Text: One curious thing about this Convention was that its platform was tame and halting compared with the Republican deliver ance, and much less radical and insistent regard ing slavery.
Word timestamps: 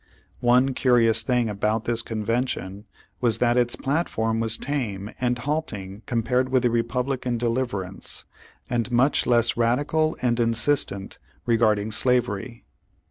One 0.39 0.73
curious 0.73 1.21
thing 1.21 1.47
about 1.47 1.85
this 1.85 2.01
Convention 2.01 2.85
was 3.19 3.37
that 3.37 3.55
its 3.55 3.75
platform 3.75 4.39
was 4.39 4.57
tame 4.57 5.11
and 5.21 5.37
halting 5.37 6.01
compared 6.07 6.49
with 6.49 6.63
the 6.63 6.71
Republican 6.71 7.37
deliver 7.37 7.83
ance, 7.83 8.25
and 8.67 8.91
much 8.91 9.27
less 9.27 9.55
radical 9.55 10.17
and 10.19 10.39
insistent 10.39 11.19
regard 11.45 11.77
ing 11.77 11.91
slavery. 11.91 12.65